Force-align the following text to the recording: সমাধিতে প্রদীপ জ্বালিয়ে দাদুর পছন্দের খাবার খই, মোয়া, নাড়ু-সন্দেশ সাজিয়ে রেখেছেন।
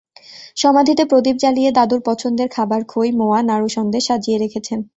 সমাধিতে 0.55 1.03
প্রদীপ 1.05 1.35
জ্বালিয়ে 1.35 1.71
দাদুর 1.71 2.01
পছন্দের 2.05 2.47
খাবার 2.49 2.81
খই, 2.87 3.09
মোয়া, 3.11 3.39
নাড়ু-সন্দেশ 3.41 4.03
সাজিয়ে 4.07 4.37
রেখেছেন। 4.37 4.79